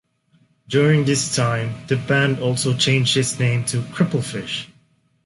[0.67, 4.67] During this time the band also changed its name to "Cripplefish".